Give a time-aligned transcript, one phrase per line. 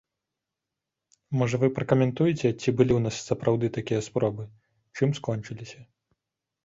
[1.39, 4.43] Можа, вы пракаментуеце, ці былі ў нас сапраўды такія спробы,
[4.97, 5.79] чым скончыліся.